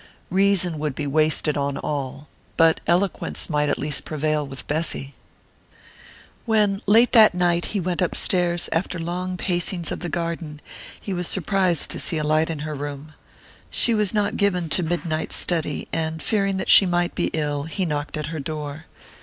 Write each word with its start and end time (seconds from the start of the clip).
Reason 0.31 0.79
would 0.79 0.95
be 0.95 1.05
wasted 1.05 1.55
on 1.55 1.77
all; 1.77 2.27
but 2.57 2.79
eloquence 2.87 3.51
might 3.51 3.69
at 3.69 3.77
least 3.77 4.03
prevail 4.03 4.47
with 4.47 4.65
Bessy.... 4.65 5.13
When, 6.45 6.81
late 6.87 7.11
that 7.11 7.35
night, 7.35 7.65
he 7.65 7.79
went 7.79 8.01
upstairs 8.01 8.67
after 8.71 8.97
long 8.97 9.37
pacings 9.37 9.91
of 9.91 9.99
the 9.99 10.09
garden, 10.09 10.59
he 10.99 11.13
was 11.13 11.27
surprised 11.27 11.91
to 11.91 11.99
see 11.99 12.17
a 12.17 12.23
light 12.23 12.49
in 12.49 12.59
her 12.65 12.73
room. 12.73 13.13
She 13.69 13.93
was 13.93 14.11
not 14.11 14.37
given 14.37 14.69
to 14.69 14.81
midnight 14.81 15.31
study, 15.31 15.87
and 15.93 16.19
fearing 16.23 16.57
that 16.57 16.67
she 16.69 16.87
might 16.87 17.13
be 17.13 17.29
ill 17.33 17.65
he 17.65 17.85
knocked 17.85 18.17
at 18.17 18.25
her 18.33 18.39
door. 18.39 18.85